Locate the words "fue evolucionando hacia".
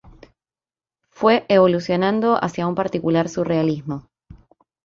1.11-2.65